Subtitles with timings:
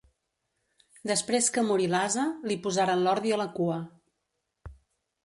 [1.11, 3.79] Després que morí l'ase, li posaren l'ordi a la cua.